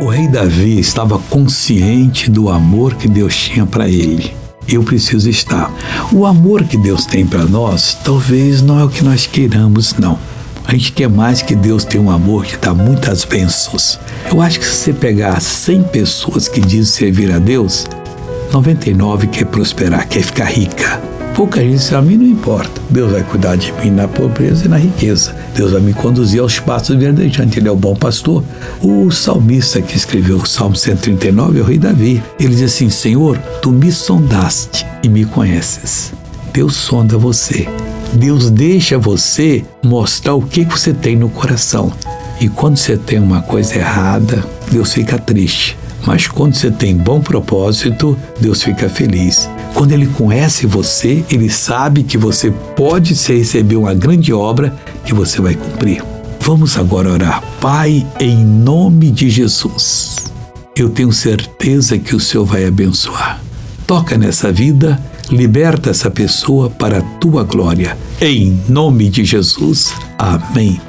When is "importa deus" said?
22.26-23.12